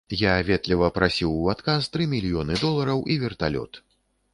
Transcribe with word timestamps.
Я 0.19 0.31
ветліва 0.47 0.87
прасіў 0.95 1.37
у 1.43 1.53
адказ 1.55 1.93
тры 1.97 2.11
мільёны 2.17 2.53
долараў 2.67 3.09
і 3.15 3.23
верталёт. 3.27 3.85